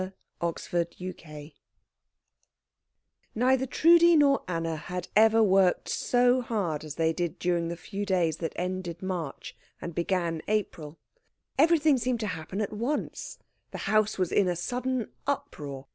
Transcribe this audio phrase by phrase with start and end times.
[0.41, 1.53] CHAPTER XI
[3.35, 8.03] Neither Trudi nor Anna had ever worked so hard as they did during the few
[8.03, 10.97] days that ended March and began April.
[11.59, 13.37] Everything seemed to happen at once.
[13.69, 15.85] The house was in a sudden uproar.